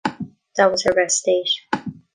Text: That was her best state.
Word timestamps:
That 0.57 0.71
was 0.71 0.83
her 0.85 0.95
best 0.95 1.19
state. 1.19 1.47